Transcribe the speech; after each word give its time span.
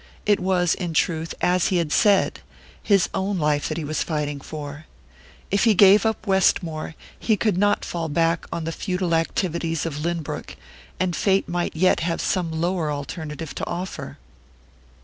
It 0.25 0.39
was, 0.39 0.73
in 0.73 0.95
truth, 0.95 1.35
as 1.41 1.67
he 1.67 1.77
had 1.77 1.91
said, 1.91 2.39
his 2.81 3.07
own 3.13 3.37
life 3.37 3.69
that 3.69 3.77
he 3.77 3.83
was 3.83 4.01
fighting 4.01 4.41
for. 4.41 4.87
If 5.51 5.65
he 5.65 5.75
gave 5.75 6.07
up 6.07 6.25
Westmore 6.25 6.95
he 7.19 7.37
could 7.37 7.55
not 7.55 7.85
fall 7.85 8.09
back 8.09 8.47
on 8.51 8.63
the 8.63 8.71
futile 8.71 9.13
activities 9.13 9.85
of 9.85 10.03
Lynbrook, 10.03 10.55
and 10.99 11.15
fate 11.15 11.47
might 11.47 11.75
yet 11.75 11.99
have 11.99 12.19
some 12.19 12.51
lower 12.51 12.91
alternative 12.91 13.53
to 13.53 13.65
offer. 13.67 14.17